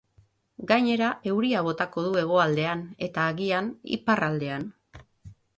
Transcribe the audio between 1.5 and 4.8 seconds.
botako du hegoaldean eta, agian, iparraldean.